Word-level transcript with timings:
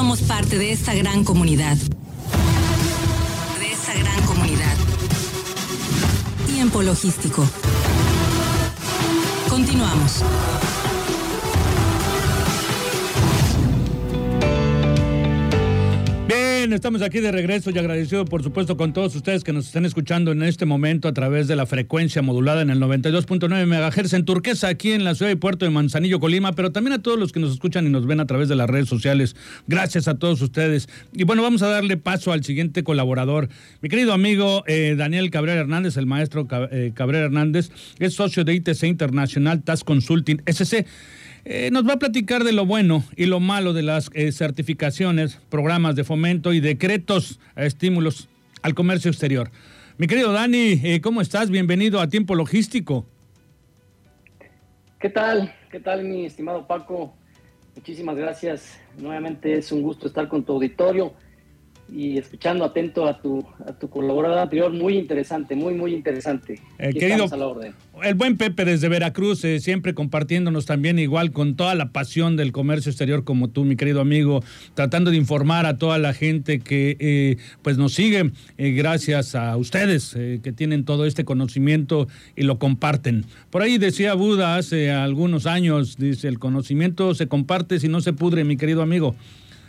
somos 0.00 0.22
parte 0.22 0.56
de 0.56 0.72
esta 0.72 0.94
gran 0.94 1.24
comunidad. 1.24 1.76
De 1.76 3.70
esta 3.70 3.92
gran 3.92 4.22
comunidad. 4.24 4.74
Tiempo 6.46 6.80
logístico. 6.80 7.46
Continuamos. 9.50 10.22
Estamos 16.60 17.00
aquí 17.00 17.20
de 17.20 17.32
regreso 17.32 17.70
y 17.70 17.78
agradecido 17.78 18.26
por 18.26 18.42
supuesto 18.42 18.76
con 18.76 18.92
todos 18.92 19.16
ustedes 19.16 19.44
que 19.44 19.52
nos 19.54 19.66
están 19.66 19.86
escuchando 19.86 20.30
en 20.30 20.42
este 20.42 20.66
momento 20.66 21.08
a 21.08 21.14
través 21.14 21.48
de 21.48 21.56
la 21.56 21.64
frecuencia 21.64 22.20
modulada 22.20 22.60
en 22.60 22.68
el 22.68 22.78
92.9 22.78 23.66
MHz 23.66 24.12
en 24.12 24.26
Turquesa, 24.26 24.68
aquí 24.68 24.92
en 24.92 25.02
la 25.02 25.14
ciudad 25.14 25.32
y 25.32 25.36
puerto 25.36 25.64
de 25.64 25.70
Manzanillo, 25.70 26.20
Colima, 26.20 26.52
pero 26.52 26.70
también 26.70 26.92
a 26.92 27.02
todos 27.02 27.18
los 27.18 27.32
que 27.32 27.40
nos 27.40 27.50
escuchan 27.52 27.86
y 27.86 27.88
nos 27.88 28.06
ven 28.06 28.20
a 28.20 28.26
través 28.26 28.50
de 28.50 28.56
las 28.56 28.68
redes 28.68 28.90
sociales. 28.90 29.36
Gracias 29.68 30.06
a 30.06 30.18
todos 30.18 30.42
ustedes. 30.42 30.90
Y 31.14 31.24
bueno, 31.24 31.42
vamos 31.42 31.62
a 31.62 31.68
darle 31.68 31.96
paso 31.96 32.30
al 32.30 32.44
siguiente 32.44 32.84
colaborador. 32.84 33.48
Mi 33.80 33.88
querido 33.88 34.12
amigo 34.12 34.62
eh, 34.66 34.96
Daniel 34.98 35.30
Cabrera 35.30 35.62
Hernández, 35.62 35.96
el 35.96 36.04
maestro 36.04 36.46
eh, 36.70 36.92
Cabrera 36.94 37.24
Hernández, 37.24 37.70
es 37.98 38.12
socio 38.12 38.44
de 38.44 38.52
ITC 38.52 38.82
Internacional 38.82 39.62
Task 39.62 39.86
Consulting 39.86 40.42
SC. 40.44 40.84
Eh, 41.52 41.72
nos 41.72 41.84
va 41.84 41.94
a 41.94 41.98
platicar 41.98 42.44
de 42.44 42.52
lo 42.52 42.64
bueno 42.64 43.02
y 43.16 43.26
lo 43.26 43.40
malo 43.40 43.72
de 43.72 43.82
las 43.82 44.08
eh, 44.14 44.30
certificaciones, 44.30 45.40
programas 45.48 45.96
de 45.96 46.04
fomento 46.04 46.52
y 46.52 46.60
decretos 46.60 47.40
a 47.56 47.64
estímulos 47.64 48.28
al 48.62 48.76
comercio 48.76 49.10
exterior. 49.10 49.50
Mi 49.98 50.06
querido 50.06 50.30
Dani, 50.30 50.80
eh, 50.84 51.00
¿cómo 51.00 51.20
estás? 51.20 51.50
Bienvenido 51.50 52.00
a 52.00 52.08
Tiempo 52.08 52.36
Logístico. 52.36 53.04
¿Qué 55.00 55.10
tal? 55.10 55.52
¿Qué 55.72 55.80
tal, 55.80 56.04
mi 56.04 56.24
estimado 56.24 56.68
Paco? 56.68 57.16
Muchísimas 57.74 58.14
gracias. 58.14 58.78
Nuevamente 58.96 59.54
es 59.54 59.72
un 59.72 59.82
gusto 59.82 60.06
estar 60.06 60.28
con 60.28 60.44
tu 60.44 60.52
auditorio 60.52 61.14
y 61.92 62.18
escuchando 62.18 62.64
atento 62.64 63.06
a 63.06 63.20
tu, 63.20 63.44
a 63.66 63.72
tu 63.72 63.88
colaborador 63.88 64.38
anterior, 64.38 64.72
muy 64.72 64.96
interesante, 64.96 65.54
muy, 65.54 65.74
muy 65.74 65.94
interesante. 65.94 66.60
Eh, 66.78 66.92
querido, 66.92 67.26
el 68.02 68.14
buen 68.14 68.36
Pepe 68.36 68.64
desde 68.64 68.88
Veracruz, 68.88 69.44
eh, 69.44 69.60
siempre 69.60 69.92
compartiéndonos 69.92 70.64
también 70.64 70.98
igual 70.98 71.32
con 71.32 71.56
toda 71.56 71.74
la 71.74 71.92
pasión 71.92 72.36
del 72.36 72.52
comercio 72.52 72.90
exterior 72.90 73.24
como 73.24 73.48
tú, 73.48 73.64
mi 73.64 73.76
querido 73.76 74.00
amigo, 74.00 74.42
tratando 74.74 75.10
de 75.10 75.16
informar 75.16 75.66
a 75.66 75.76
toda 75.76 75.98
la 75.98 76.14
gente 76.14 76.60
que 76.60 76.96
eh, 76.98 77.36
pues 77.62 77.76
nos 77.76 77.92
sigue, 77.92 78.30
gracias 78.56 79.34
a 79.34 79.56
ustedes 79.56 80.16
que 80.42 80.52
tienen 80.52 80.84
todo 80.84 81.04
este 81.04 81.24
conocimiento 81.24 82.08
y 82.36 82.44
lo 82.44 82.58
comparten. 82.58 83.26
Por 83.50 83.62
ahí 83.62 83.78
decía 83.78 84.14
Buda 84.14 84.56
hace 84.56 84.90
algunos 84.90 85.46
años, 85.46 85.96
dice, 85.98 86.28
el 86.28 86.38
conocimiento 86.38 87.14
se 87.14 87.26
comparte 87.26 87.80
si 87.80 87.88
no 87.88 88.00
se 88.00 88.12
pudre, 88.12 88.44
mi 88.44 88.56
querido 88.56 88.82
amigo. 88.82 89.14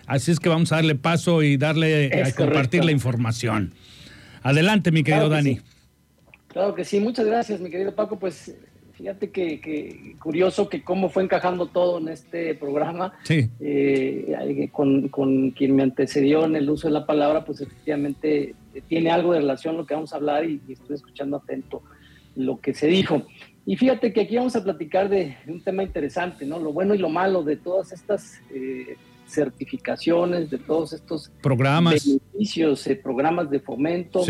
Así 0.05 0.31
es 0.31 0.39
que 0.39 0.49
vamos 0.49 0.71
a 0.71 0.75
darle 0.75 0.95
paso 0.95 1.44
y 1.44 1.57
darle 1.57 2.23
a 2.23 2.31
compartir 2.33 2.83
la 2.83 2.91
información. 2.91 3.73
Adelante, 4.44 4.91
mi 4.91 5.03
querido 5.03 5.30
Dani. 5.30 5.59
Claro 6.47 6.75
que 6.75 6.83
sí, 6.83 6.99
muchas 6.99 7.25
gracias, 7.25 7.61
mi 7.61 7.69
querido 7.69 7.95
Paco. 7.95 8.19
Pues 8.19 8.53
fíjate 8.94 9.31
que, 9.31 10.16
curioso 10.22 10.69
que 10.69 10.83
cómo 10.83 11.09
fue 11.09 11.23
encajando 11.23 11.67
todo 11.67 11.99
en 11.99 12.09
este 12.09 12.55
programa. 12.55 13.13
Sí. 13.23 13.49
Eh, 13.59 14.69
con, 14.72 15.52
quien 15.52 15.75
me 15.75 15.83
antecedió 15.83 16.45
en 16.45 16.55
el 16.55 16.69
uso 16.69 16.88
de 16.88 16.94
la 16.94 17.05
palabra, 17.05 17.45
pues 17.45 17.61
efectivamente 17.61 18.55
eh, 18.73 18.81
tiene 18.88 19.11
algo 19.11 19.33
de 19.33 19.39
relación 19.39 19.77
lo 19.77 19.85
que 19.85 19.94
vamos 19.94 20.13
a 20.13 20.17
hablar 20.17 20.45
y, 20.45 20.61
estoy 20.69 20.95
escuchando 20.95 21.38
atento 21.38 21.83
lo 22.35 22.59
que 22.59 22.73
se 22.73 22.88
dijo. 22.88 23.25
Y 23.66 23.75
fíjate 23.75 24.11
que 24.11 24.22
aquí 24.22 24.35
vamos 24.35 24.55
a 24.55 24.63
platicar 24.63 25.07
de, 25.07 25.38
un 25.47 25.63
tema 25.63 25.83
interesante, 25.83 26.45
¿no? 26.45 26.59
Lo 26.59 26.73
bueno 26.73 26.95
y 26.95 26.97
lo 26.97 27.09
malo 27.09 27.44
de 27.44 27.57
todas 27.57 27.91
estas 27.91 28.41
eh, 28.53 28.97
certificaciones, 29.32 30.50
de 30.50 30.58
todos 30.58 30.94
estos 30.94 31.32
programas, 31.42 32.06
beneficios, 32.06 32.86
eh, 32.88 32.96
programas 32.96 33.50
de 33.50 33.60
fomento, 33.60 34.24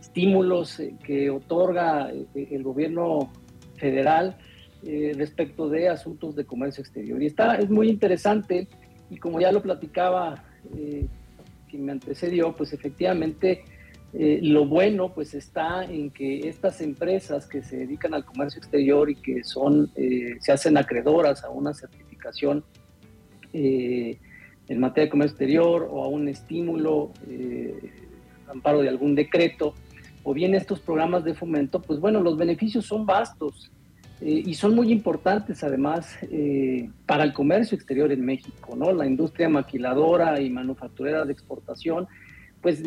estímulos 0.00 0.80
eh, 0.80 0.94
que 1.04 1.30
otorga 1.30 2.10
eh, 2.10 2.48
el 2.50 2.62
gobierno 2.62 3.32
federal 3.76 4.36
respecto 4.82 5.68
de 5.68 5.90
asuntos 5.90 6.34
de 6.34 6.46
comercio 6.46 6.80
exterior. 6.80 7.22
Y 7.22 7.26
está, 7.26 7.56
es 7.56 7.68
muy 7.68 7.90
interesante 7.90 8.66
y 9.10 9.18
como 9.18 9.38
ya 9.38 9.52
lo 9.52 9.60
platicaba 9.60 10.42
quien 11.68 11.84
me 11.84 11.92
antecedió, 11.92 12.56
pues 12.56 12.72
efectivamente 12.72 13.62
lo 14.14 14.64
bueno 14.64 15.12
pues 15.12 15.34
está 15.34 15.84
en 15.84 16.10
que 16.10 16.48
estas 16.48 16.80
empresas 16.80 17.46
que 17.46 17.62
se 17.62 17.76
dedican 17.76 18.14
al 18.14 18.24
comercio 18.24 18.58
exterior 18.58 19.10
y 19.10 19.16
que 19.16 19.44
son, 19.44 19.92
se 20.40 20.50
hacen 20.50 20.78
acreedoras 20.78 21.44
a 21.44 21.50
una 21.50 21.74
certificación 21.74 22.64
eh, 23.52 24.18
en 24.70 24.78
materia 24.78 25.06
de 25.06 25.10
comercio 25.10 25.32
exterior 25.32 25.88
o 25.90 26.04
a 26.04 26.08
un 26.08 26.28
estímulo, 26.28 27.10
eh, 27.28 27.76
amparo 28.46 28.80
de 28.80 28.88
algún 28.88 29.16
decreto, 29.16 29.74
o 30.22 30.32
bien 30.32 30.54
estos 30.54 30.78
programas 30.78 31.24
de 31.24 31.34
fomento, 31.34 31.82
pues 31.82 31.98
bueno, 31.98 32.20
los 32.20 32.36
beneficios 32.36 32.86
son 32.86 33.04
vastos 33.04 33.72
eh, 34.20 34.42
y 34.46 34.54
son 34.54 34.76
muy 34.76 34.92
importantes 34.92 35.64
además 35.64 36.16
eh, 36.22 36.88
para 37.04 37.24
el 37.24 37.32
comercio 37.32 37.74
exterior 37.74 38.12
en 38.12 38.24
México, 38.24 38.76
¿no? 38.76 38.92
La 38.92 39.06
industria 39.06 39.48
maquiladora 39.48 40.40
y 40.40 40.48
manufacturera 40.50 41.24
de 41.24 41.32
exportación, 41.32 42.06
pues 42.60 42.80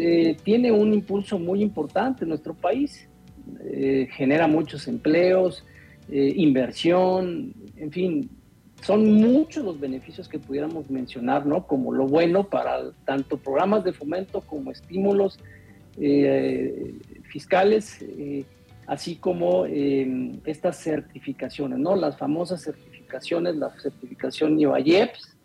tiene 0.44 0.71
un 0.71 0.94
impulso 0.94 1.38
muy 1.38 1.61
importante 1.61 2.23
en 2.23 2.29
nuestro 2.29 2.53
país, 2.53 3.09
genera 4.11 4.47
muchos 4.47 4.88
empleos, 4.88 5.65
inversión, 6.09 7.55
en 7.75 7.91
fin, 7.91 8.29
son 8.83 9.13
muchos 9.13 9.63
los 9.63 9.79
beneficios 9.79 10.27
que 10.27 10.39
pudiéramos 10.39 10.89
mencionar, 10.89 11.45
¿no? 11.45 11.66
Como 11.66 11.94
lo 11.94 12.05
bueno 12.05 12.49
para 12.49 12.91
tanto 13.05 13.38
programas 13.38 13.83
de 13.85 13.94
fomento 13.94 14.41
como 14.41 14.71
estímulos 14.71 15.39
eh, 15.99 16.95
fiscales, 17.23 18.01
eh, 18.01 18.44
así 18.88 19.16
como 19.16 19.66
eh, 19.66 20.33
estas 20.45 20.83
certificaciones, 20.83 21.79
¿no? 21.79 21.95
Las 21.95 22.17
famosas 22.17 22.61
certificaciones, 22.61 23.55
la 23.55 23.69
certificación 23.79 24.59
IOAIEPS, 24.59 25.38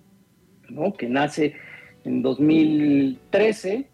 ¿no? 0.71 0.93
Que 0.95 1.09
nace 1.09 1.55
en 2.05 2.23
2013, 2.23 3.89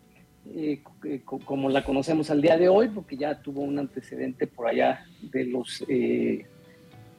como 1.35 1.69
la 1.69 1.85
conocemos 1.85 2.31
al 2.31 2.41
día 2.41 2.57
de 2.57 2.69
hoy, 2.69 2.89
porque 2.89 3.17
ya 3.17 3.43
tuvo 3.43 3.61
un 3.61 3.79
antecedente 3.79 4.47
por 4.47 4.69
allá 4.69 5.05
de 5.21 5.45
los 5.45 5.85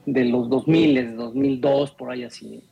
de 0.06 0.24
los 0.24 0.48
2000, 0.48 1.16
2002, 1.16 1.90
por 1.92 2.10
ahí 2.10 2.24
así. 2.24 2.62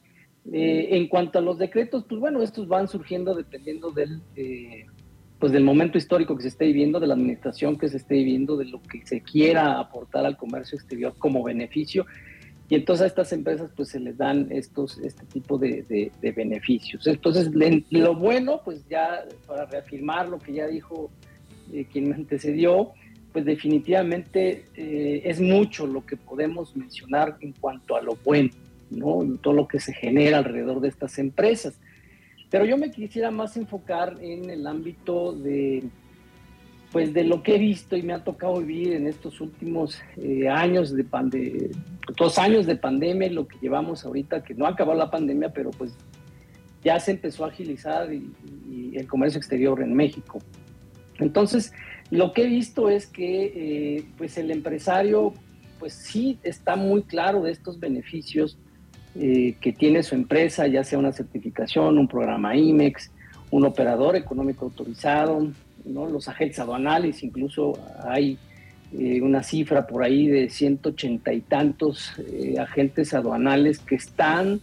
Eh, 0.52 0.88
en 0.92 1.08
cuanto 1.08 1.38
a 1.38 1.42
los 1.42 1.58
decretos, 1.58 2.04
pues 2.08 2.20
bueno, 2.20 2.42
estos 2.42 2.68
van 2.68 2.86
surgiendo 2.88 3.34
dependiendo 3.34 3.90
del, 3.90 4.22
eh, 4.36 4.86
pues 5.38 5.52
del 5.52 5.64
momento 5.64 5.98
histórico 5.98 6.36
que 6.36 6.42
se 6.42 6.48
esté 6.48 6.66
viviendo, 6.66 7.00
de 7.00 7.06
la 7.06 7.14
administración 7.14 7.76
que 7.76 7.88
se 7.88 7.96
esté 7.96 8.14
viviendo, 8.14 8.56
de 8.56 8.66
lo 8.66 8.80
que 8.82 9.04
se 9.04 9.20
quiera 9.20 9.78
aportar 9.78 10.24
al 10.24 10.36
comercio 10.36 10.76
exterior 10.76 11.14
como 11.18 11.42
beneficio. 11.42 12.06
Y 12.68 12.76
entonces 12.76 13.04
a 13.04 13.06
estas 13.08 13.32
empresas 13.32 13.70
pues 13.76 13.90
se 13.90 14.00
les 14.00 14.16
dan 14.16 14.48
estos, 14.50 14.98
este 14.98 15.26
tipo 15.26 15.58
de, 15.58 16.10
beneficios. 16.34 17.06
Entonces, 17.06 17.50
lo 17.90 18.14
bueno, 18.14 18.60
pues 18.64 18.86
ya 18.88 19.24
para 19.46 19.66
reafirmar 19.66 20.28
lo 20.28 20.38
que 20.38 20.54
ya 20.54 20.66
dijo 20.66 21.10
eh, 21.72 21.86
quien 21.92 22.08
me 22.08 22.14
antecedió, 22.14 22.92
pues 23.34 23.44
definitivamente 23.44 24.66
eh, 24.76 25.22
es 25.24 25.40
mucho 25.40 25.88
lo 25.88 26.06
que 26.06 26.16
podemos 26.16 26.76
mencionar 26.76 27.36
en 27.40 27.52
cuanto 27.52 27.96
a 27.96 28.00
lo 28.00 28.16
bueno, 28.24 28.50
¿no? 28.90 29.24
Todo 29.42 29.54
lo 29.54 29.66
que 29.66 29.80
se 29.80 29.92
genera 29.92 30.38
alrededor 30.38 30.80
de 30.80 30.86
estas 30.86 31.18
empresas. 31.18 31.74
Pero 32.48 32.64
yo 32.64 32.78
me 32.78 32.92
quisiera 32.92 33.32
más 33.32 33.56
enfocar 33.56 34.14
en 34.20 34.50
el 34.50 34.64
ámbito 34.68 35.32
de, 35.32 35.82
pues 36.92 37.12
de 37.12 37.24
lo 37.24 37.42
que 37.42 37.56
he 37.56 37.58
visto 37.58 37.96
y 37.96 38.04
me 38.04 38.12
ha 38.12 38.22
tocado 38.22 38.60
vivir 38.60 38.92
en 38.92 39.08
estos 39.08 39.40
últimos 39.40 40.00
eh, 40.16 40.48
años 40.48 40.94
de 40.94 41.02
pandemia, 41.02 41.70
dos 42.16 42.38
años 42.38 42.66
de 42.66 42.76
pandemia, 42.76 43.32
lo 43.32 43.48
que 43.48 43.58
llevamos 43.60 44.04
ahorita, 44.04 44.44
que 44.44 44.54
no 44.54 44.64
ha 44.64 44.68
acabado 44.68 44.96
la 44.96 45.10
pandemia, 45.10 45.52
pero 45.52 45.72
pues 45.72 45.92
ya 46.84 47.00
se 47.00 47.10
empezó 47.10 47.44
a 47.44 47.48
agilizar 47.48 48.12
el 48.12 49.06
comercio 49.08 49.38
exterior 49.38 49.82
en 49.82 49.92
México. 49.92 50.38
Entonces, 51.18 51.72
lo 52.10 52.32
que 52.32 52.42
he 52.42 52.46
visto 52.46 52.88
es 52.90 53.06
que 53.06 53.52
eh, 53.96 54.04
pues 54.16 54.36
el 54.38 54.50
empresario 54.50 55.32
pues 55.78 55.94
sí 55.94 56.38
está 56.42 56.76
muy 56.76 57.02
claro 57.02 57.42
de 57.42 57.52
estos 57.52 57.80
beneficios 57.80 58.58
eh, 59.16 59.56
que 59.60 59.72
tiene 59.72 60.02
su 60.02 60.14
empresa, 60.14 60.66
ya 60.66 60.84
sea 60.84 60.98
una 60.98 61.12
certificación, 61.12 61.98
un 61.98 62.08
programa 62.08 62.56
IMEX, 62.56 63.10
un 63.50 63.64
operador 63.64 64.16
económico 64.16 64.64
autorizado, 64.64 65.48
¿no? 65.84 66.06
los 66.06 66.28
agentes 66.28 66.58
aduanales, 66.58 67.22
incluso 67.22 67.78
hay 68.02 68.38
eh, 68.92 69.20
una 69.20 69.42
cifra 69.42 69.86
por 69.86 70.02
ahí 70.02 70.26
de 70.26 70.48
180 70.48 71.32
y 71.32 71.40
tantos 71.42 72.12
agentes 72.58 73.12
aduanales 73.14 73.78
que 73.78 73.96
están 73.96 74.60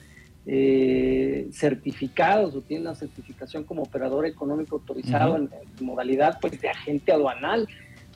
eh, 0.48 1.50
certificados 1.52 2.56
o 2.56 2.62
tienen 2.62 2.88
una 2.88 2.96
certificación 2.96 3.64
como 3.64 3.84
operador 3.84 4.26
económico 4.26 4.78
autorizado 4.78 5.38
en, 5.38 5.50
modalidad 5.82 6.40
pues 6.42 6.60
de 6.60 6.70
agente 6.70 7.12
aduanal, 7.12 7.68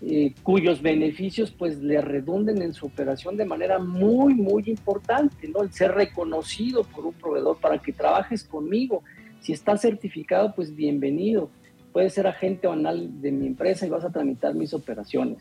eh, 0.01 0.33
cuyos 0.41 0.81
beneficios 0.81 1.51
pues 1.51 1.77
le 1.77 2.01
redunden 2.01 2.61
en 2.61 2.73
su 2.73 2.87
operación 2.87 3.37
de 3.37 3.45
manera 3.45 3.79
muy 3.79 4.33
muy 4.33 4.63
importante, 4.65 5.47
¿no? 5.47 5.61
El 5.61 5.71
ser 5.71 5.91
reconocido 5.91 6.83
por 6.83 7.05
un 7.05 7.13
proveedor 7.13 7.57
para 7.59 7.77
que 7.77 7.93
trabajes 7.93 8.43
conmigo 8.43 9.03
Si 9.39 9.53
está 9.53 9.77
certificado, 9.77 10.55
pues 10.55 10.75
bienvenido. 10.75 11.51
Puedes 11.93 12.13
ser 12.13 12.25
agente 12.25 12.67
anual 12.67 13.21
de 13.21 13.31
mi 13.31 13.45
empresa 13.45 13.85
y 13.85 13.89
vas 13.89 14.03
a 14.03 14.11
tramitar 14.11 14.55
mis 14.55 14.73
operaciones. 14.73 15.37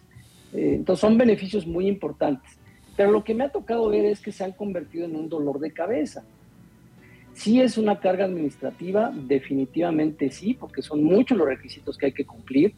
Eh, 0.53 0.75
entonces 0.75 1.01
son 1.01 1.17
beneficios 1.17 1.67
muy 1.67 1.89
importantes. 1.89 2.59
Pero 2.97 3.11
lo 3.11 3.25
que 3.25 3.35
me 3.35 3.45
ha 3.45 3.49
tocado 3.49 3.89
ver 3.89 4.05
es 4.05 4.21
que 4.21 4.31
se 4.31 4.45
han 4.45 4.53
convertido 4.53 5.07
en 5.07 5.17
un 5.17 5.29
dolor 5.29 5.59
de 5.59 5.73
cabeza. 5.73 6.23
Sí 7.35 7.61
es 7.61 7.77
una 7.77 7.99
carga 7.99 8.25
administrativa, 8.25 9.13
definitivamente 9.13 10.31
sí, 10.31 10.55
porque 10.55 10.83
son 10.83 11.03
muchos 11.03 11.37
los 11.37 11.47
requisitos 11.47 11.99
que 11.99 12.07
hay 12.07 12.13
que 12.13 12.25
cumplir 12.25 12.75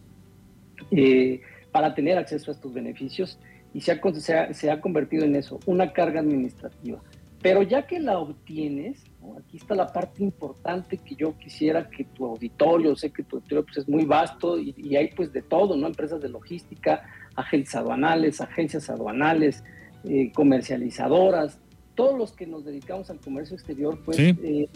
eh, 0.91 1.41
para 1.71 1.95
tener 1.95 2.17
acceso 2.17 2.51
a 2.51 2.55
estos 2.55 2.73
beneficios 2.73 3.39
y 3.75 3.83
se 3.83 3.93
ha, 3.93 4.55
se 4.55 4.71
ha, 4.71 4.81
convertido 4.81 5.25
en 5.25 5.37
eso, 5.37 5.61
una 5.67 5.93
carga 5.93 6.21
administrativa. 6.21 7.03
Pero 7.43 7.63
ya 7.63 7.87
que 7.87 8.01
la 8.01 8.19
obtienes, 8.19 9.05
aquí 9.39 9.59
está 9.59 9.75
la 9.75 9.93
parte 9.93 10.23
importante 10.23 10.97
que 10.97 11.15
yo 11.15 11.37
quisiera 11.37 11.91
que 11.91 12.05
tu 12.05 12.25
auditorio, 12.25 12.97
sé 12.97 13.11
que 13.11 13.23
tu 13.23 13.37
auditorio 13.37 13.65
pues, 13.65 13.77
es 13.77 13.89
muy 13.89 14.07
vasto 14.07 14.59
y, 14.59 14.97
hay 14.97 15.09
pues 15.09 15.33
de 15.33 15.43
todo, 15.43 15.77
¿no? 15.77 15.87
Empresas 15.87 16.23
de 16.23 16.31
logística, 16.31 17.03
agentes 17.37 17.75
aduanales, 17.75 18.41
agencias 18.41 18.89
aduanales, 18.89 19.63
eh, 20.05 20.33
comercializadoras, 20.33 21.59
todos 21.97 22.17
los 22.17 22.33
que 22.33 22.47
nos 22.47 22.65
dedicamos 22.65 23.11
al 23.11 23.19
comercio 23.19 23.57
exterior, 23.57 23.99
pues 24.05 24.19
eh, 24.19 24.69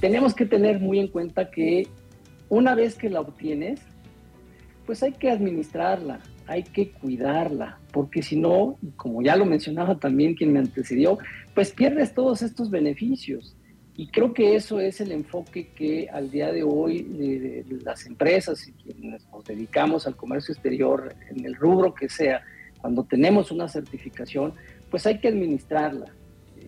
tenemos 0.00 0.34
que 0.34 0.44
tener 0.44 0.80
muy 0.80 0.98
en 0.98 1.08
cuenta 1.08 1.50
que 1.50 1.86
una 2.50 2.74
vez 2.74 2.96
que 2.96 3.08
la 3.08 3.20
obtienes, 3.20 3.80
pues 4.84 5.02
hay 5.02 5.12
que 5.12 5.30
administrarla, 5.30 6.20
hay 6.46 6.64
que 6.64 6.90
cuidarla, 6.90 7.78
porque 7.92 8.22
si 8.22 8.36
no, 8.36 8.76
como 8.96 9.22
ya 9.22 9.36
lo 9.36 9.44
mencionaba 9.44 9.98
también 9.98 10.34
quien 10.34 10.52
me 10.52 10.58
antecedió, 10.58 11.18
pues 11.54 11.72
pierdes 11.72 12.14
todos 12.14 12.42
estos 12.42 12.70
beneficios. 12.70 13.54
Y 13.96 14.06
creo 14.06 14.32
que 14.32 14.54
eso 14.54 14.78
es 14.78 15.00
el 15.00 15.10
enfoque 15.10 15.70
que 15.74 16.08
al 16.08 16.30
día 16.30 16.52
de 16.52 16.62
hoy 16.62 17.02
de, 17.02 17.64
las 17.82 18.06
empresas 18.06 18.66
y 18.68 18.72
quienes 18.72 19.26
nos 19.28 19.44
dedicamos 19.44 20.06
al 20.06 20.14
comercio 20.16 20.52
exterior, 20.52 21.14
en 21.30 21.44
el 21.44 21.54
rubro 21.56 21.92
que 21.94 22.08
sea, 22.08 22.42
cuando 22.80 23.04
tenemos 23.04 23.50
una 23.50 23.68
certificación, 23.68 24.54
pues 24.88 25.04
hay 25.06 25.18
que 25.18 25.28
administrarla, 25.28 26.06
eh, 26.06 26.17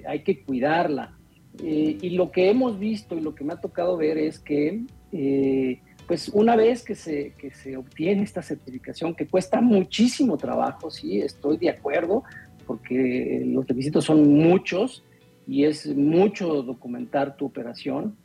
hay 0.06 0.22
que 0.22 0.42
cuidarla. 0.42 1.16
Eh, 1.62 1.98
y 2.00 2.10
lo 2.10 2.30
que 2.30 2.48
hemos 2.48 2.78
visto 2.78 3.16
y 3.16 3.20
lo 3.20 3.34
que 3.34 3.44
me 3.44 3.52
ha 3.52 3.60
tocado 3.60 3.96
ver 3.96 4.18
es 4.18 4.38
que, 4.38 4.84
eh, 5.12 5.80
pues 6.06 6.28
una 6.28 6.56
vez 6.56 6.82
que 6.82 6.94
se, 6.94 7.34
que 7.38 7.52
se 7.52 7.76
obtiene 7.76 8.22
esta 8.22 8.42
certificación, 8.42 9.14
que 9.14 9.26
cuesta 9.26 9.60
muchísimo 9.60 10.36
trabajo, 10.36 10.90
sí, 10.90 11.20
estoy 11.20 11.56
de 11.56 11.70
acuerdo, 11.70 12.24
porque 12.66 13.42
los 13.46 13.66
requisitos 13.66 14.04
son 14.04 14.32
muchos 14.32 15.04
y 15.46 15.64
es 15.64 15.86
mucho 15.94 16.62
documentar 16.62 17.36
tu 17.36 17.46
operación. 17.46 18.16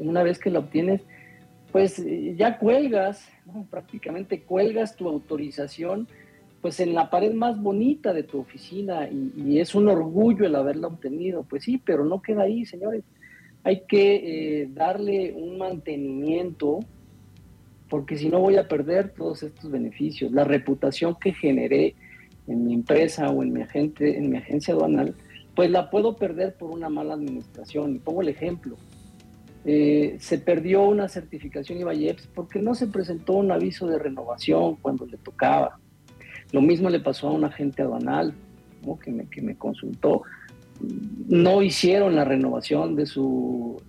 una 0.00 0.22
vez 0.22 0.38
que 0.38 0.50
la 0.50 0.60
obtienes, 0.60 1.02
pues 1.70 2.04
ya 2.36 2.58
cuelgas, 2.58 3.28
prácticamente 3.70 4.42
cuelgas 4.42 4.96
tu 4.96 5.08
autorización 5.08 6.08
pues 6.60 6.80
en 6.80 6.94
la 6.94 7.08
pared 7.08 7.32
más 7.32 7.60
bonita 7.60 8.12
de 8.12 8.24
tu 8.24 8.40
oficina 8.40 9.08
y, 9.08 9.60
es 9.60 9.74
un 9.74 9.88
orgullo 9.88 10.44
el 10.44 10.56
haberla 10.56 10.88
obtenido. 10.88 11.44
Pues 11.48 11.64
sí, 11.64 11.80
pero 11.84 12.04
no 12.04 12.20
queda 12.20 12.42
ahí, 12.42 12.64
señores. 12.64 13.04
Hay 13.64 13.82
que 13.86 14.62
eh, 14.62 14.68
darle 14.72 15.32
un 15.32 15.58
mantenimiento 15.58 16.80
porque 17.88 18.16
si 18.16 18.28
no 18.28 18.40
voy 18.40 18.56
a 18.56 18.68
perder 18.68 19.14
todos 19.16 19.42
estos 19.42 19.70
beneficios. 19.70 20.32
La 20.32 20.44
reputación 20.44 21.16
que 21.20 21.32
generé 21.32 21.94
en 22.46 22.64
mi 22.64 22.74
empresa 22.74 23.30
o 23.30 23.42
en 23.42 23.52
mi, 23.52 23.62
agente, 23.62 24.18
en 24.18 24.30
mi 24.30 24.38
agencia 24.38 24.74
aduanal, 24.74 25.14
pues 25.54 25.70
la 25.70 25.90
puedo 25.90 26.16
perder 26.16 26.54
por 26.54 26.70
una 26.70 26.88
mala 26.88 27.14
administración. 27.14 27.94
Y 27.94 27.98
pongo 27.98 28.22
el 28.22 28.28
ejemplo. 28.28 28.76
Eh, 29.64 30.16
se 30.18 30.38
perdió 30.38 30.82
una 30.82 31.08
certificación 31.08 31.78
IVAIEPS 31.80 32.28
porque 32.28 32.58
no 32.60 32.74
se 32.74 32.86
presentó 32.86 33.34
un 33.34 33.50
aviso 33.50 33.86
de 33.86 33.98
renovación 33.98 34.76
cuando 34.76 35.04
le 35.06 35.18
tocaba 35.18 35.78
lo 36.52 36.60
mismo 36.60 36.90
le 36.90 37.00
pasó 37.00 37.28
a 37.28 37.32
un 37.32 37.44
agente 37.44 37.82
aduanal 37.82 38.34
que, 39.02 39.10
me, 39.10 39.26
que 39.28 39.42
me 39.42 39.56
consultó. 39.56 40.22
No 41.28 41.62
hicieron 41.62 42.14
la 42.14 42.24
renovación 42.24 42.94
de 42.94 43.06
su, 43.06 43.82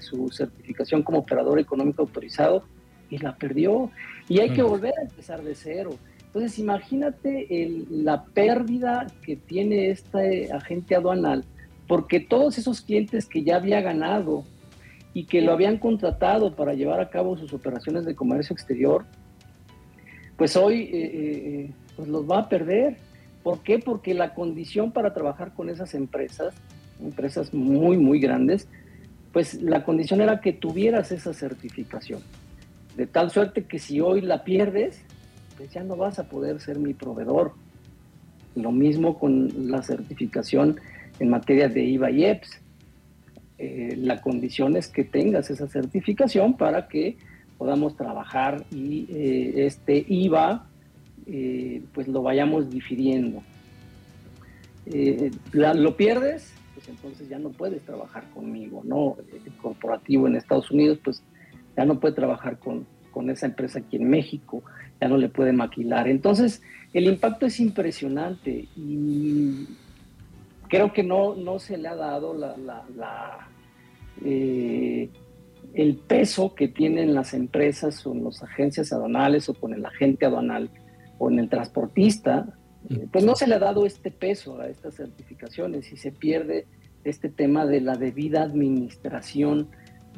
su 0.00 0.28
certificación 0.30 1.02
como 1.02 1.18
operador 1.18 1.58
económico 1.58 2.02
autorizado 2.02 2.64
y 3.10 3.18
la 3.18 3.36
perdió. 3.36 3.90
Y 4.28 4.40
hay 4.40 4.50
que 4.50 4.62
volver 4.62 4.92
a 4.98 5.02
empezar 5.02 5.42
de 5.42 5.54
cero. 5.54 5.90
Entonces, 6.26 6.58
imagínate 6.58 7.46
la 7.90 8.24
pérdida 8.24 9.06
que 9.24 9.36
tiene 9.36 9.90
este 9.90 10.52
agente 10.52 10.94
aduanal, 10.94 11.44
porque 11.86 12.20
todos 12.20 12.58
esos 12.58 12.80
clientes 12.80 13.26
que 13.26 13.42
ya 13.42 13.56
había 13.56 13.80
ganado 13.80 14.44
y 15.14 15.24
que 15.24 15.40
lo 15.40 15.52
habían 15.52 15.78
contratado 15.78 16.54
para 16.54 16.74
llevar 16.74 17.00
a 17.00 17.08
cabo 17.08 17.38
sus 17.38 17.54
operaciones 17.54 18.04
de 18.04 18.14
comercio 18.14 18.52
exterior, 18.52 19.06
pues 20.36 20.56
hoy 20.56 20.82
eh, 20.82 20.88
eh, 20.92 21.10
eh, 21.14 21.70
pues 21.96 22.08
los 22.08 22.28
va 22.30 22.40
a 22.40 22.48
perder. 22.48 22.96
¿Por 23.42 23.60
qué? 23.60 23.78
Porque 23.78 24.14
la 24.14 24.34
condición 24.34 24.92
para 24.92 25.14
trabajar 25.14 25.54
con 25.54 25.70
esas 25.70 25.94
empresas, 25.94 26.54
empresas 27.00 27.54
muy, 27.54 27.96
muy 27.96 28.20
grandes, 28.20 28.68
pues 29.32 29.62
la 29.62 29.84
condición 29.84 30.20
era 30.20 30.40
que 30.40 30.52
tuvieras 30.52 31.12
esa 31.12 31.32
certificación. 31.32 32.20
De 32.96 33.06
tal 33.06 33.30
suerte 33.30 33.64
que 33.64 33.78
si 33.78 34.00
hoy 34.00 34.20
la 34.20 34.44
pierdes, 34.44 35.00
pues 35.56 35.72
ya 35.72 35.84
no 35.84 35.96
vas 35.96 36.18
a 36.18 36.28
poder 36.28 36.60
ser 36.60 36.78
mi 36.78 36.92
proveedor. 36.92 37.52
Lo 38.54 38.72
mismo 38.72 39.18
con 39.18 39.70
la 39.70 39.82
certificación 39.82 40.80
en 41.18 41.30
materia 41.30 41.68
de 41.68 41.84
IVA 41.84 42.10
y 42.10 42.24
EPS. 42.24 42.60
la 43.98 44.20
condición 44.20 44.76
es 44.76 44.88
que 44.88 45.04
tengas 45.04 45.50
esa 45.50 45.68
certificación 45.68 46.56
para 46.56 46.88
que 46.88 47.16
podamos 47.58 47.96
trabajar 47.96 48.64
y 48.70 49.06
eh, 49.10 49.66
este 49.66 50.04
IVA 50.08 50.66
eh, 51.26 51.82
pues 51.92 52.06
lo 52.08 52.22
vayamos 52.22 52.70
difiriendo. 52.70 53.42
Eh, 54.86 55.30
lo 55.52 55.96
pierdes, 55.96 56.54
pues 56.74 56.88
entonces 56.88 57.28
ya 57.28 57.38
no 57.38 57.50
puedes 57.50 57.82
trabajar 57.82 58.30
conmigo, 58.30 58.82
¿no? 58.84 59.16
El 59.32 59.52
corporativo 59.54 60.28
en 60.28 60.36
Estados 60.36 60.70
Unidos, 60.70 60.98
pues 61.02 61.22
ya 61.76 61.84
no 61.84 61.98
puede 61.98 62.14
trabajar 62.14 62.58
con, 62.58 62.86
con 63.10 63.28
esa 63.30 63.46
empresa 63.46 63.80
aquí 63.80 63.96
en 63.96 64.08
México, 64.08 64.62
ya 65.00 65.08
no 65.08 65.16
le 65.16 65.28
puede 65.28 65.52
maquilar. 65.52 66.06
Entonces, 66.06 66.62
el 66.92 67.06
impacto 67.06 67.46
es 67.46 67.58
impresionante 67.58 68.68
y 68.76 69.66
creo 70.68 70.92
que 70.92 71.02
no, 71.02 71.34
no 71.34 71.58
se 71.58 71.76
le 71.76 71.88
ha 71.88 71.96
dado 71.96 72.34
la, 72.34 72.56
la, 72.56 72.84
la 72.96 73.48
el 75.76 75.96
peso 75.96 76.54
que 76.54 76.68
tienen 76.68 77.14
las 77.14 77.34
empresas 77.34 78.04
o 78.06 78.12
en 78.12 78.24
las 78.24 78.42
agencias 78.42 78.92
aduanales 78.94 79.48
o 79.50 79.54
con 79.54 79.74
el 79.74 79.84
agente 79.84 80.24
aduanal 80.24 80.70
o 81.18 81.30
en 81.30 81.38
el 81.38 81.50
transportista, 81.50 82.46
eh, 82.88 83.06
pues 83.12 83.24
no 83.24 83.34
se 83.34 83.46
le 83.46 83.56
ha 83.56 83.58
dado 83.58 83.84
este 83.84 84.10
peso 84.10 84.58
a 84.58 84.68
estas 84.68 84.94
certificaciones 84.94 85.92
y 85.92 85.98
se 85.98 86.12
pierde 86.12 86.66
este 87.04 87.28
tema 87.28 87.66
de 87.66 87.82
la 87.82 87.94
debida 87.94 88.42
administración 88.42 89.68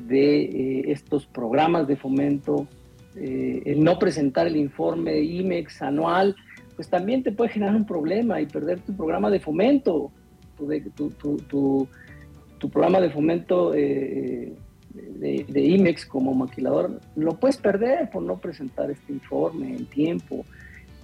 de 0.06 0.42
eh, 0.42 0.92
estos 0.92 1.26
programas 1.26 1.88
de 1.88 1.96
fomento, 1.96 2.68
eh, 3.16 3.62
el 3.66 3.82
no 3.82 3.98
presentar 3.98 4.46
el 4.46 4.56
informe 4.56 5.20
IMEX 5.20 5.82
anual, 5.82 6.36
pues 6.76 6.88
también 6.88 7.24
te 7.24 7.32
puede 7.32 7.50
generar 7.50 7.74
un 7.74 7.84
problema 7.84 8.40
y 8.40 8.46
perder 8.46 8.78
tu 8.78 8.96
programa 8.96 9.28
de 9.28 9.40
fomento, 9.40 10.12
tu, 10.56 11.88
tu, 12.58 12.70
programa 12.70 13.00
de 13.00 13.10
fomento 13.10 13.72
de, 15.18 15.60
IMEX 15.60 16.06
como 16.06 16.34
maquilador, 16.34 17.00
lo 17.16 17.34
puedes 17.38 17.56
perder 17.56 18.10
por 18.10 18.22
no 18.22 18.38
presentar 18.38 18.90
este 18.90 19.12
informe 19.12 19.68
en 19.68 19.86
tiempo. 19.86 20.44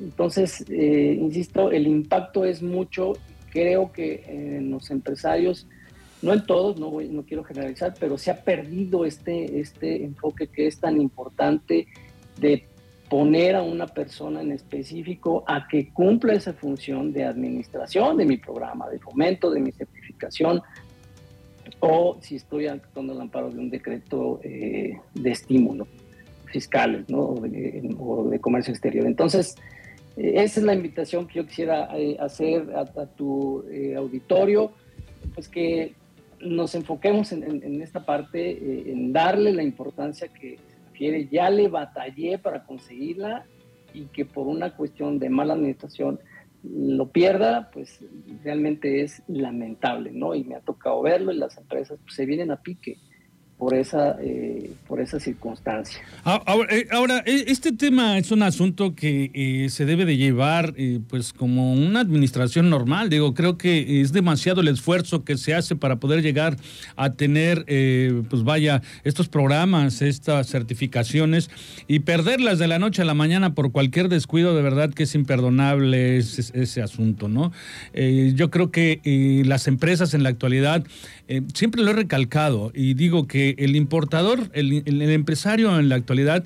Entonces, 0.01 0.65
eh, 0.69 1.19
insisto, 1.21 1.71
el 1.71 1.87
impacto 1.87 2.45
es 2.45 2.63
mucho. 2.63 3.15
Creo 3.51 3.93
que 3.93 4.25
en 4.27 4.71
los 4.71 4.91
empresarios, 4.91 5.67
no 6.23 6.33
en 6.33 6.45
todos, 6.45 6.79
no, 6.79 7.01
no 7.01 7.23
quiero 7.23 7.45
generalizar, 7.45 7.95
pero 7.99 8.19
se 8.19 8.31
ha 8.31 8.41
perdido 8.41 9.05
este, 9.05 9.61
este 9.61 10.05
enfoque 10.05 10.49
que 10.49 10.67
es 10.67 10.81
tan 10.81 11.01
importante 11.01 11.87
de 12.39 12.67
poner 13.09 13.55
a 13.55 13.63
una 13.63 13.87
persona 13.87 14.41
en 14.41 14.53
específico 14.53 15.45
a 15.47 15.69
que 15.69 15.91
cumpla 15.91 16.35
esa 16.35 16.53
función 16.53 17.13
de 17.13 17.25
administración 17.25 18.17
de 18.17 18.25
mi 18.25 18.39
programa, 18.39 18.89
de 18.89 18.99
fomento, 18.99 19.51
de 19.51 19.61
mi 19.61 19.71
certificación, 19.73 20.63
o 21.87 22.19
si 22.23 22.37
estoy 22.37 22.67
actuando 22.67 23.12
al 23.12 23.21
amparo 23.21 23.50
de 23.50 23.59
un 23.59 23.69
decreto 23.69 24.41
eh, 24.43 24.99
de 25.12 25.31
estímulo 25.31 25.87
fiscales 26.47 27.09
¿no? 27.11 27.21
o, 27.99 28.29
de, 28.29 28.38
comercio 28.41 28.73
exterior. 28.73 29.07
Entonces, 29.07 29.57
eh, 30.17 30.35
esa 30.37 30.61
es 30.61 30.67
la 30.67 30.75
invitación 30.75 31.26
que 31.26 31.35
yo 31.35 31.47
quisiera 31.47 31.88
eh, 31.99 32.17
hacer 32.19 32.75
a, 32.75 33.07
tu 33.07 33.64
auditorio, 33.97 34.73
pues 35.35 35.49
que 35.49 35.95
nos 36.41 36.75
enfoquemos 36.75 37.33
en, 37.33 37.83
esta 37.83 38.05
parte, 38.05 38.91
en 38.91 39.12
darle 39.12 39.53
la 39.53 39.62
importancia 39.62 40.29
que 40.29 40.59
quiere. 40.97 41.29
Ya 41.29 41.50
le 41.50 41.69
batallé 41.69 42.38
para 42.38 42.64
conseguirla 42.64 43.45
y 43.93 44.05
que 44.07 44.25
por 44.25 44.47
una 44.47 44.75
cuestión 44.76 45.19
de 45.19 45.29
mala 45.29 45.55
administración 45.55 46.19
lo 46.64 47.11
pierda, 47.11 47.71
pues 47.73 48.00
realmente 48.42 49.02
es 49.02 49.23
lamentable, 49.28 50.12
¿no? 50.12 50.35
Y 50.35 50.44
me 50.44 50.56
ha 50.56 50.61
tocado 50.61 51.02
verlo 51.02 51.33
y 51.33 51.37
las 51.37 51.56
empresas 51.59 51.99
pues, 52.02 52.14
se 52.14 52.26
vienen 52.26 52.50
a 52.50 52.62
pique. 52.62 52.99
Por 53.59 53.75
esa, 53.75 54.17
eh, 54.21 54.71
por 54.89 55.01
esa 55.01 55.21
circunstancia. 55.21 56.01
Ah, 56.25 56.43
eh, 56.71 56.87
ahora, 56.91 57.23
eh, 57.25 57.45
este 57.47 57.73
tema 57.73 58.19
es 58.19 58.33
un 58.33 58.43
asunto 58.43 58.95
que 58.95 59.69
se 59.71 59.87
debe 59.87 60.05
de 60.05 60.17
llevar 60.17 60.75
pues 61.09 61.33
como 61.33 61.73
una 61.73 62.01
administración 62.01 62.69
normal. 62.69 63.11
Digo, 63.11 63.33
creo 63.35 63.57
que 63.57 64.01
es 64.01 64.13
demasiado 64.13 64.61
el 64.61 64.69
esfuerzo 64.69 65.25
que 65.25 65.37
se 65.37 65.55
hace 65.55 65.77
para 65.77 65.97
poder 65.97 66.23
llegar 66.23 66.57
a 66.97 67.13
tener, 67.15 67.65
pues 68.29 68.43
vaya, 68.43 68.83
estos 69.05 69.29
programas, 69.29 70.03
estas 70.03 70.49
certificaciones 70.49 71.51
y 71.87 72.01
perderlas 72.01 72.59
de 72.59 72.69
la 72.69 72.79
noche 72.79 73.03
a 73.03 73.05
la 73.05 73.15
mañana 73.15 73.55
por 73.55 73.73
cualquier 73.73 74.09
descuido, 74.09 74.55
de 74.57 74.63
verdad 74.63 74.93
que 74.93 75.05
es 75.05 75.15
imperdonable 75.15 76.17
ese, 76.17 76.61
ese 76.61 76.83
asunto, 76.83 77.29
¿no? 77.29 77.53
yo 77.95 78.51
creo 78.51 78.71
que 78.71 79.43
las 79.47 79.69
empresas 79.69 80.15
en 80.15 80.23
la 80.23 80.31
actualidad, 80.31 80.85
siempre 81.55 81.83
lo 81.83 81.91
he 81.91 81.95
recalcado 81.95 82.73
y 82.75 82.95
digo 82.95 83.27
que 83.27 83.44
el 83.51 83.77
importador, 83.77 84.51
el, 84.53 84.83
el, 84.87 85.03
empresario 85.03 85.79
en 85.79 85.89
la 85.89 85.97
actualidad 85.97 86.45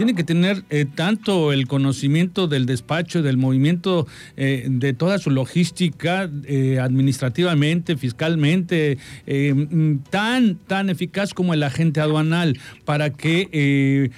tiene 0.00 0.14
que 0.14 0.24
tener 0.24 0.64
eh, 0.70 0.86
tanto 0.86 1.52
el 1.52 1.66
conocimiento 1.66 2.48
del 2.48 2.64
despacho, 2.64 3.20
del 3.20 3.36
movimiento 3.36 4.06
eh, 4.38 4.64
de 4.66 4.94
toda 4.94 5.18
su 5.18 5.28
logística 5.28 6.26
eh, 6.46 6.78
administrativamente, 6.80 7.98
fiscalmente, 7.98 8.96
mm, 9.26 9.96
tan, 10.08 10.54
tan 10.54 10.88
eficaz 10.88 11.34
como 11.34 11.52
el 11.52 11.62
agente 11.62 12.00
aduanal 12.00 12.58
para 12.86 13.10
que 13.10 14.10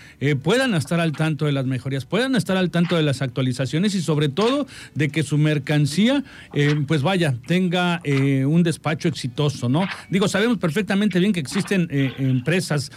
puedan 0.44 0.74
estar 0.74 1.00
al 1.00 1.10
tanto 1.10 1.46
de 1.46 1.52
las 1.52 1.66
mejorías, 1.66 2.04
puedan 2.04 2.36
estar 2.36 2.56
al 2.56 2.70
tanto 2.70 2.94
de 2.96 3.02
las 3.02 3.20
actualizaciones 3.20 3.96
y 3.96 4.02
sobre 4.02 4.28
todo 4.28 4.68
de 4.94 5.08
que 5.08 5.24
su 5.24 5.36
mercancía, 5.36 6.22
pues 6.86 7.02
vaya, 7.02 7.34
tenga 7.48 8.00
un 8.46 8.62
despacho 8.62 9.08
exitoso, 9.08 9.68
¿no? 9.68 9.88
Digo, 10.10 10.28
sabemos 10.28 10.58
perfectamente 10.58 11.18
bien 11.18 11.32
que 11.32 11.40
existen 11.40 11.88
empresas 11.90 12.92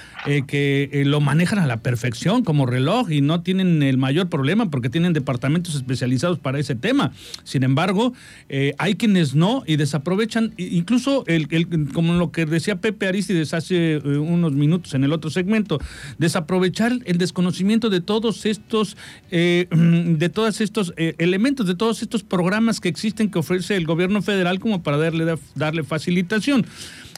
que 0.47 1.03
lo 1.05 1.19
manejan 1.19 1.59
a 1.59 1.65
la 1.65 1.77
perfección, 1.77 2.43
como 2.43 2.67
reloj 2.75 3.11
y 3.11 3.21
no 3.21 3.41
tienen 3.41 3.81
el 3.83 3.97
mayor 3.97 4.29
problema 4.29 4.69
porque 4.69 4.89
tienen 4.89 5.13
departamentos 5.13 5.75
especializados 5.75 6.39
para 6.39 6.59
ese 6.59 6.75
tema. 6.75 7.11
Sin 7.43 7.63
embargo, 7.63 8.13
eh, 8.49 8.73
hay 8.77 8.95
quienes 8.95 9.35
no 9.35 9.63
y 9.65 9.77
desaprovechan, 9.77 10.53
incluso 10.57 11.23
el, 11.27 11.47
como 11.93 12.13
lo 12.13 12.31
que 12.31 12.45
decía 12.45 12.81
Pepe 12.81 13.07
Aristides 13.07 13.53
hace 13.53 13.93
eh, 13.93 13.99
unos 13.99 14.53
minutos 14.53 14.93
en 14.93 15.03
el 15.03 15.13
otro 15.13 15.29
segmento, 15.29 15.79
desaprovechar 16.17 16.91
el 17.05 17.17
desconocimiento 17.17 17.89
de 17.89 18.01
todos 18.01 18.45
estos, 18.45 18.97
eh, 19.31 19.67
de 19.71 20.29
todos 20.29 20.61
estos 20.61 20.93
elementos, 20.97 21.67
de 21.67 21.75
todos 21.75 22.01
estos 22.01 22.23
programas 22.23 22.79
que 22.79 22.89
existen 22.89 23.29
que 23.29 23.39
ofrece 23.39 23.75
el 23.75 23.85
gobierno 23.85 24.21
federal 24.21 24.59
como 24.59 24.83
para 24.83 24.97
darle, 24.97 25.35
darle 25.55 25.83
facilitación. 25.83 26.65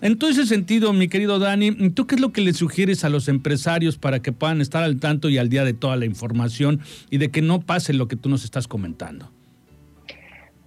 En 0.02 0.20
todo 0.20 0.30
ese 0.30 0.46
sentido, 0.46 0.94
mi 0.94 1.08
querido 1.08 1.40
Dani, 1.40 1.90
¿tú 1.90 2.06
qué 2.06 2.16
es 2.16 2.22
lo 2.22 2.32
que 2.32 2.42
le 2.42 2.54
sugieres 2.54 3.04
a 3.04 3.10
los 3.10 3.28
empresarios 3.28 3.98
para 3.98 4.22
que 4.22 4.32
puedan 4.32 4.62
estar 4.62 4.84
al 4.84 5.00
tanto 5.00 5.28
y 5.28 5.37
al 5.40 5.50
día 5.50 5.64
de 5.64 5.74
toda 5.74 5.96
la 5.96 6.06
información 6.06 6.82
y 7.10 7.18
de 7.18 7.30
que 7.30 7.42
no 7.42 7.62
pase 7.62 7.94
lo 7.94 8.08
que 8.08 8.16
tú 8.16 8.30
nos 8.30 8.44
estás 8.44 8.68
comentando? 8.68 9.32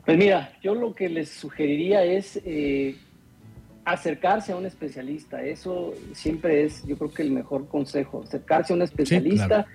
Pues 0.05 0.19
mira, 0.19 0.53
yo 0.63 0.75
lo 0.75 0.95
que 0.95 1.09
les 1.09 1.29
sugeriría 1.29 2.05
es 2.05 2.41
eh, 2.45 2.97
acercarse 3.85 4.53
a 4.53 4.57
un 4.57 4.67
especialista. 4.67 5.43
Eso 5.45 5.95
siempre 6.13 6.65
es, 6.65 6.85
yo 6.87 6.97
creo 6.97 7.13
que 7.13 7.23
el 7.23 7.31
mejor 7.31 7.69
consejo, 7.69 8.23
acercarse 8.25 8.73
a 8.73 8.77
un 8.77 8.83
especialista. 8.83 9.67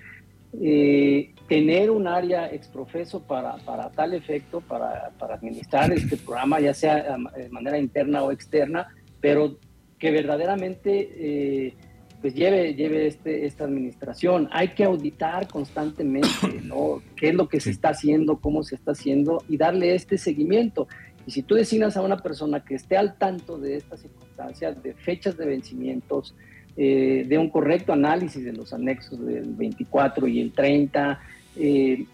Eh, 0.62 1.34
tener 1.48 1.90
un 1.90 2.06
área 2.06 2.50
exprofeso 2.50 3.22
para, 3.22 3.56
para 3.58 3.90
tal 3.90 4.14
efecto, 4.14 4.60
para, 4.60 5.10
para, 5.18 5.34
administrar 5.34 5.92
este 5.92 6.16
programa, 6.24 6.60
ya 6.60 6.72
sea 6.72 7.16
de 7.36 7.48
manera 7.50 7.78
interna 7.78 8.22
o 8.22 8.32
externa, 8.32 8.88
pero 9.20 9.58
que 9.98 10.10
verdaderamente 10.10 11.10
eh, 11.16 11.74
pues 12.20 12.34
lleve, 12.34 12.74
lleve 12.74 13.06
este, 13.06 13.46
esta 13.46 13.64
administración. 13.64 14.48
Hay 14.52 14.68
que 14.68 14.84
auditar 14.84 15.48
constantemente, 15.48 16.28
¿no? 16.64 17.02
¿Qué 17.16 17.28
es 17.28 17.34
lo 17.34 17.48
que 17.48 17.60
se 17.60 17.70
está 17.70 17.90
haciendo, 17.90 18.38
cómo 18.38 18.62
se 18.62 18.74
está 18.74 18.92
haciendo 18.92 19.42
y 19.48 19.56
darle 19.56 19.94
este 19.94 20.18
seguimiento? 20.18 20.88
Y 21.26 21.32
si 21.32 21.42
tú 21.42 21.54
designas 21.56 21.96
a 21.96 22.02
una 22.02 22.18
persona 22.18 22.64
que 22.64 22.76
esté 22.76 22.96
al 22.96 23.18
tanto 23.18 23.58
de 23.58 23.76
estas 23.76 24.00
circunstancias, 24.00 24.82
de 24.82 24.94
fechas 24.94 25.36
de 25.36 25.46
vencimientos, 25.46 26.34
eh, 26.76 27.24
de 27.26 27.38
un 27.38 27.50
correcto 27.50 27.92
análisis 27.92 28.44
de 28.44 28.52
los 28.52 28.72
anexos 28.72 29.24
del 29.24 29.54
24 29.54 30.28
y 30.28 30.40
el 30.40 30.52
30, 30.52 31.18
eh, 31.56 32.04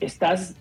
estás 0.00 0.54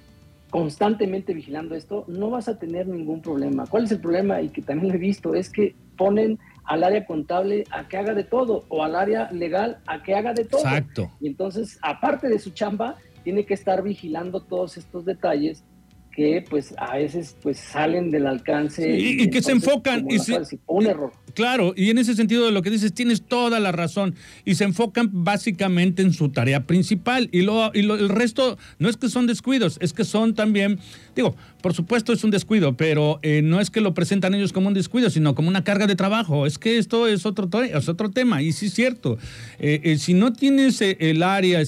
constantemente 0.49 1.33
vigilando 1.33 1.75
esto, 1.75 2.05
no 2.07 2.29
vas 2.29 2.47
a 2.49 2.59
tener 2.59 2.87
ningún 2.87 3.21
problema. 3.21 3.65
¿Cuál 3.65 3.85
es 3.85 3.91
el 3.91 3.99
problema? 3.99 4.41
Y 4.41 4.49
que 4.49 4.61
también 4.61 4.89
lo 4.89 4.95
he 4.95 4.99
visto, 4.99 5.33
es 5.33 5.49
que 5.49 5.75
ponen 5.97 6.39
al 6.63 6.83
área 6.83 7.05
contable 7.05 7.63
a 7.71 7.87
que 7.87 7.97
haga 7.97 8.13
de 8.13 8.23
todo 8.23 8.65
o 8.69 8.83
al 8.83 8.95
área 8.95 9.31
legal 9.31 9.79
a 9.87 10.03
que 10.03 10.15
haga 10.15 10.33
de 10.33 10.45
todo. 10.45 10.61
Exacto. 10.61 11.11
Y 11.19 11.27
entonces, 11.27 11.79
aparte 11.81 12.27
de 12.27 12.39
su 12.39 12.51
chamba, 12.51 12.97
tiene 13.23 13.45
que 13.45 13.53
estar 13.53 13.83
vigilando 13.83 14.41
todos 14.41 14.77
estos 14.77 15.05
detalles 15.05 15.63
que 16.11 16.43
pues 16.49 16.73
a 16.77 16.97
veces 16.97 17.35
pues 17.41 17.57
salen 17.57 18.11
del 18.11 18.27
alcance 18.27 18.97
y, 18.97 19.29
que 19.29 19.41
se 19.41 19.51
enfocan 19.51 20.05
y 20.09 20.19
se, 20.19 20.39
un 20.67 20.85
error. 20.85 21.13
claro 21.33 21.73
y 21.75 21.89
en 21.89 21.97
ese 21.97 22.15
sentido 22.15 22.45
de 22.45 22.51
lo 22.51 22.61
que 22.61 22.69
dices 22.69 22.93
tienes 22.93 23.21
toda 23.23 23.59
la 23.59 23.71
razón 23.71 24.15
y 24.43 24.55
se 24.55 24.65
enfocan 24.65 25.09
básicamente 25.11 26.01
en 26.01 26.13
su 26.13 26.29
tarea 26.29 26.65
principal 26.67 27.29
y 27.31 27.41
lo 27.41 27.71
y 27.73 27.83
lo, 27.83 27.95
el 27.95 28.09
resto 28.09 28.57
no 28.79 28.89
es 28.89 28.97
que 28.97 29.09
son 29.09 29.25
descuidos 29.25 29.77
es 29.81 29.93
que 29.93 30.03
son 30.03 30.35
también 30.35 30.79
digo 31.15 31.35
por 31.61 31.73
supuesto 31.73 32.11
es 32.11 32.23
un 32.23 32.31
descuido 32.31 32.75
pero 32.75 33.19
eh, 33.21 33.41
no 33.41 33.61
es 33.61 33.69
que 33.69 33.79
lo 33.79 33.93
presentan 33.93 34.33
ellos 34.33 34.51
como 34.51 34.67
un 34.67 34.73
descuido 34.73 35.09
sino 35.09 35.33
como 35.33 35.47
una 35.47 35.63
carga 35.63 35.87
de 35.87 35.95
trabajo 35.95 36.45
es 36.45 36.57
que 36.57 36.77
esto 36.77 37.07
es 37.07 37.25
otro 37.25 37.49
es 37.63 37.87
otro 37.87 38.11
tema 38.11 38.41
y 38.41 38.51
sí 38.51 38.65
es 38.65 38.73
cierto 38.73 39.17
eh, 39.59 39.79
eh, 39.83 39.97
si 39.97 40.13
no 40.13 40.33
tienes 40.33 40.81
el 40.81 41.23
área 41.23 41.61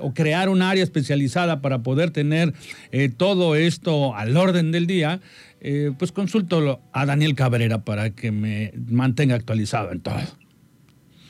o 0.00 0.14
crear 0.14 0.48
un 0.48 0.62
área 0.62 0.82
especializada 0.82 1.60
para 1.60 1.82
poder 1.82 2.10
tener 2.10 2.52
todo 3.16 3.51
esto 3.54 4.14
al 4.14 4.36
orden 4.36 4.72
del 4.72 4.86
día, 4.86 5.20
eh, 5.60 5.92
pues 5.98 6.12
consulto 6.12 6.80
a 6.92 7.06
Daniel 7.06 7.34
Cabrera 7.34 7.84
para 7.84 8.10
que 8.10 8.32
me 8.32 8.72
mantenga 8.88 9.34
actualizado 9.34 9.92
en 9.92 10.00
todo. 10.00 10.20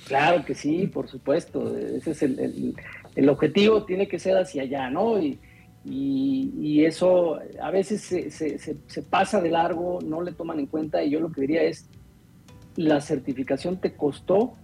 Claro 0.07 0.45
que 0.45 0.55
sí, 0.55 0.87
por 0.87 1.09
supuesto. 1.09 1.76
Ese 1.76 2.11
es 2.11 2.23
el, 2.23 3.29
objetivo, 3.29 3.85
tiene 3.85 4.09
que 4.09 4.19
ser 4.19 4.37
hacia 4.37 4.62
allá, 4.62 4.91
¿no? 4.91 5.21
Y, 5.21 5.38
y, 5.85 6.85
eso 6.85 7.38
a 7.61 7.71
veces 7.71 8.02
se, 8.02 8.31
se, 8.31 9.02
pasa 9.02 9.41
de 9.41 9.50
largo, 9.50 9.99
no 10.05 10.23
le 10.23 10.33
toman 10.33 10.59
en 10.59 10.67
cuenta 10.67 11.02
y 11.02 11.11
yo 11.11 11.21
lo 11.21 11.33
que 11.33 11.41
diría 11.41 11.62
es, 11.62 11.88
la 12.76 13.00
certificación 13.00 13.81
te 13.81 13.95
costó 13.95 14.55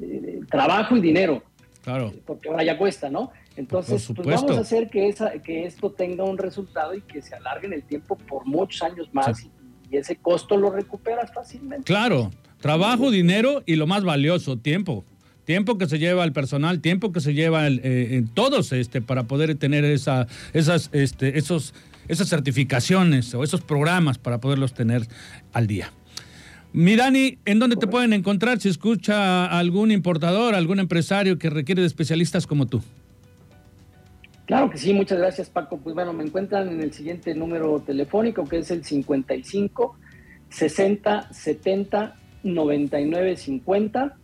eh, 0.00 0.40
trabajo 0.50 0.96
y 0.96 1.00
dinero. 1.00 1.42
Claro. 1.82 2.12
Porque 2.24 2.48
ahora 2.48 2.64
ya 2.64 2.78
cuesta, 2.78 3.10
¿no? 3.10 3.32
Entonces, 3.56 4.10
pues 4.14 4.26
vamos 4.26 4.56
a 4.56 4.60
hacer 4.60 4.88
que, 4.88 5.08
esa, 5.08 5.32
que 5.42 5.66
esto 5.66 5.90
tenga 5.90 6.24
un 6.24 6.38
resultado 6.38 6.94
y 6.94 7.02
que 7.02 7.20
se 7.20 7.34
alargue 7.34 7.66
en 7.66 7.74
el 7.74 7.82
tiempo 7.82 8.16
por 8.16 8.46
muchos 8.46 8.82
años 8.82 9.08
más 9.12 9.44
y, 9.44 9.50
ese 9.92 10.16
costo 10.16 10.56
lo 10.56 10.70
recuperas 10.70 11.34
fácilmente. 11.34 11.84
Claro, 11.84 12.30
trabajo, 12.60 13.10
dinero 13.10 13.62
y 13.66 13.76
lo 13.76 13.86
más 13.86 14.04
valioso, 14.04 14.56
tiempo. 14.56 15.04
Tiempo 15.44 15.76
que 15.76 15.86
se 15.86 15.98
lleva 15.98 16.24
el 16.24 16.32
personal, 16.32 16.80
tiempo 16.80 17.12
que 17.12 17.20
se 17.20 17.34
lleva 17.34 17.66
el, 17.66 17.80
eh, 17.84 18.16
en 18.16 18.28
todos 18.28 18.72
este, 18.72 19.02
para 19.02 19.24
poder 19.24 19.54
tener 19.56 19.84
esa, 19.84 20.28
esas, 20.54 20.88
este, 20.94 21.36
esos, 21.36 21.74
esas 22.08 22.30
certificaciones 22.30 23.34
o 23.34 23.44
esos 23.44 23.60
programas 23.60 24.16
para 24.16 24.40
poderlos 24.40 24.72
tener 24.72 25.06
al 25.52 25.66
día. 25.66 25.92
Mi 26.72 26.96
Dani, 26.96 27.36
¿en 27.44 27.58
dónde 27.58 27.76
te 27.76 27.86
pueden 27.86 28.14
encontrar 28.14 28.58
si 28.60 28.70
escucha 28.70 29.44
algún 29.44 29.90
importador, 29.90 30.54
algún 30.54 30.80
empresario 30.80 31.38
que 31.38 31.50
requiere 31.50 31.82
de 31.82 31.86
especialistas 31.86 32.46
como 32.46 32.64
tú? 32.64 32.82
Claro 34.46 34.70
que 34.70 34.78
sí, 34.78 34.92
muchas 34.92 35.18
gracias 35.18 35.48
Paco. 35.48 35.78
Pues 35.78 35.94
bueno, 35.94 36.12
me 36.12 36.24
encuentran 36.24 36.68
en 36.68 36.80
el 36.80 36.92
siguiente 36.92 37.32
número 37.34 37.78
telefónico 37.80 38.44
que 38.44 38.58
es 38.58 38.70
el 38.70 38.84
55 38.84 39.96
60 40.48 41.32
70 41.32 42.16
99 42.42 43.36
50 43.36 44.16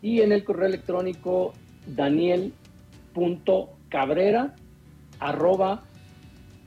y 0.00 0.22
en 0.22 0.32
el 0.32 0.44
correo 0.44 0.66
electrónico 0.66 1.52
daniel.cabrera 1.86 4.54
arroba 5.20 5.84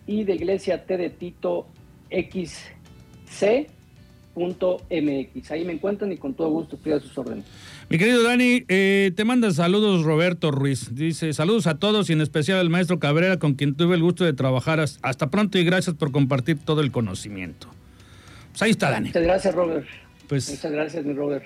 y 0.08 0.24
de 0.24 0.36
iglesia 0.36 0.86
T 0.86 0.98
de 0.98 1.10
Tito 1.10 1.68
XC 2.10 3.68
.mx. 4.36 5.52
Ahí 5.52 5.66
me 5.66 5.74
encuentran 5.74 6.12
y 6.12 6.18
con 6.18 6.34
todo 6.34 6.50
gusto 6.50 6.76
estoy 6.76 6.92
a 6.94 7.00
sus 7.00 7.18
órdenes. 7.18 7.46
Mi 7.90 7.98
querido 7.98 8.24
Dani, 8.24 8.66
eh, 8.68 9.12
te 9.16 9.24
manda 9.24 9.52
saludos 9.52 10.04
Roberto 10.04 10.52
Ruiz. 10.52 10.94
Dice 10.94 11.34
saludos 11.34 11.68
a 11.68 11.78
todos 11.78 12.10
y 12.10 12.14
en 12.14 12.22
especial 12.22 12.60
al 12.60 12.70
maestro 12.70 13.00
Cabrera 13.00 13.40
con 13.40 13.54
quien 13.54 13.76
tuve 13.76 13.96
el 13.96 14.02
gusto 14.02 14.26
de 14.26 14.34
trabajar. 14.34 14.80
Hasta 14.80 15.30
pronto 15.30 15.58
y 15.58 15.64
gracias 15.64 15.96
por 15.96 16.12
compartir 16.12 16.60
todo 16.60 16.82
el 16.82 16.92
conocimiento. 16.92 17.68
Pues 18.52 18.62
ahí 18.62 18.72
está 18.72 18.92
Dani. 18.92 19.08
Muchas 19.08 19.24
gracias 19.24 19.56
Robert. 19.56 19.86
Pues, 20.28 20.50
Muchas 20.50 20.72
gracias 20.72 21.06
mi 21.06 21.14
Robert. 21.14 21.44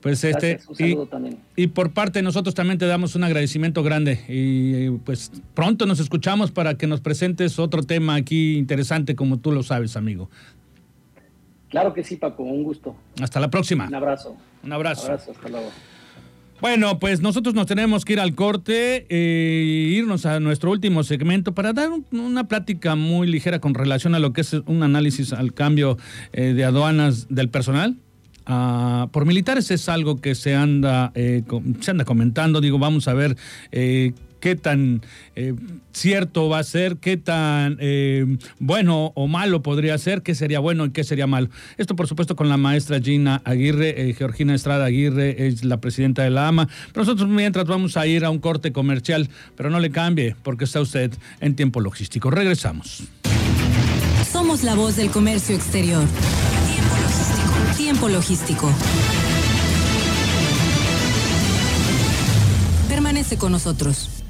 Pues 0.00 0.24
este 0.24 0.60
un 0.66 0.76
saludo 0.76 1.04
y, 1.04 1.06
también. 1.08 1.38
y 1.56 1.66
por 1.66 1.92
parte 1.92 2.20
de 2.20 2.22
nosotros 2.22 2.54
también 2.54 2.78
te 2.78 2.86
damos 2.86 3.16
un 3.16 3.24
agradecimiento 3.24 3.82
grande 3.82 4.18
y 4.28 4.90
pues 5.04 5.30
pronto 5.52 5.84
nos 5.84 6.00
escuchamos 6.00 6.50
para 6.50 6.74
que 6.74 6.86
nos 6.86 7.02
presentes 7.02 7.58
otro 7.58 7.82
tema 7.82 8.14
aquí 8.14 8.56
interesante 8.56 9.14
como 9.14 9.38
tú 9.38 9.52
lo 9.52 9.62
sabes, 9.62 9.96
amigo. 9.96 10.30
Claro 11.70 11.94
que 11.94 12.04
sí, 12.04 12.16
Paco, 12.16 12.42
un 12.42 12.64
gusto. 12.64 12.96
Hasta 13.22 13.40
la 13.40 13.48
próxima. 13.48 13.86
Un 13.86 13.94
abrazo. 13.94 14.36
Un 14.62 14.72
abrazo. 14.72 15.06
Un 15.06 15.12
abrazo, 15.12 15.30
hasta 15.30 15.48
luego. 15.48 15.70
Bueno, 16.60 16.98
pues 16.98 17.22
nosotros 17.22 17.54
nos 17.54 17.66
tenemos 17.66 18.04
que 18.04 18.12
ir 18.12 18.20
al 18.20 18.34
corte 18.34 19.06
e 19.08 19.94
irnos 19.96 20.26
a 20.26 20.40
nuestro 20.40 20.70
último 20.70 21.04
segmento 21.04 21.54
para 21.54 21.72
dar 21.72 21.88
una 22.12 22.48
plática 22.48 22.96
muy 22.96 23.28
ligera 23.28 23.60
con 23.60 23.72
relación 23.72 24.14
a 24.14 24.18
lo 24.18 24.34
que 24.34 24.42
es 24.42 24.52
un 24.52 24.82
análisis 24.82 25.32
al 25.32 25.54
cambio 25.54 25.96
eh, 26.34 26.52
de 26.52 26.64
aduanas 26.64 27.28
del 27.30 27.48
personal. 27.48 27.96
Ah, 28.44 29.08
por 29.12 29.24
militares 29.24 29.70
es 29.70 29.88
algo 29.88 30.20
que 30.20 30.34
se 30.34 30.54
anda, 30.54 31.12
eh, 31.14 31.44
se 31.80 31.92
anda 31.92 32.04
comentando. 32.04 32.60
Digo, 32.60 32.78
vamos 32.78 33.08
a 33.08 33.14
ver 33.14 33.36
qué 34.40 34.56
tan 34.56 35.02
eh, 35.36 35.54
cierto 35.92 36.48
va 36.48 36.58
a 36.58 36.64
ser, 36.64 36.96
qué 36.96 37.16
tan 37.16 37.76
eh, 37.80 38.38
bueno 38.58 39.12
o 39.14 39.28
malo 39.28 39.62
podría 39.62 39.96
ser, 39.98 40.22
qué 40.22 40.34
sería 40.34 40.58
bueno 40.58 40.86
y 40.86 40.90
qué 40.90 41.04
sería 41.04 41.26
malo. 41.26 41.48
Esto, 41.76 41.94
por 41.94 42.08
supuesto, 42.08 42.34
con 42.34 42.48
la 42.48 42.56
maestra 42.56 43.00
Gina 43.00 43.42
Aguirre, 43.44 44.08
eh, 44.08 44.14
Georgina 44.14 44.54
Estrada 44.54 44.86
Aguirre 44.86 45.46
es 45.46 45.64
la 45.64 45.80
presidenta 45.80 46.22
de 46.22 46.30
la 46.30 46.48
AMA. 46.48 46.68
Nosotros 46.94 47.28
mientras 47.28 47.66
vamos 47.66 47.96
a 47.96 48.06
ir 48.06 48.24
a 48.24 48.30
un 48.30 48.38
corte 48.38 48.72
comercial, 48.72 49.28
pero 49.56 49.70
no 49.70 49.78
le 49.78 49.90
cambie 49.90 50.34
porque 50.42 50.64
está 50.64 50.80
usted 50.80 51.12
en 51.40 51.54
tiempo 51.54 51.80
logístico. 51.80 52.30
Regresamos. 52.30 53.04
Somos 54.30 54.62
la 54.62 54.74
voz 54.74 54.96
del 54.96 55.10
comercio 55.10 55.54
exterior. 55.54 56.04
Tiempo 56.66 56.96
logístico. 56.96 57.76
Tiempo 57.76 58.08
logístico. 58.08 58.72
Permanece 62.88 63.36
con 63.38 63.52
nosotros. 63.52 64.20